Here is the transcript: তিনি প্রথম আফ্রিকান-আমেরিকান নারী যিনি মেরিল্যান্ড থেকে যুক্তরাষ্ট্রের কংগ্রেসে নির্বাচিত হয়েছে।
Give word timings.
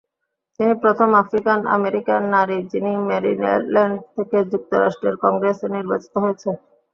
তিনি 0.59 0.73
প্রথম 0.83 1.09
আফ্রিকান-আমেরিকান 1.21 2.21
নারী 2.33 2.57
যিনি 2.71 2.91
মেরিল্যান্ড 3.09 3.75
থেকে 4.15 4.37
যুক্তরাষ্ট্রের 4.51 5.15
কংগ্রেসে 5.23 5.67
নির্বাচিত 5.75 6.13
হয়েছে। 6.23 6.49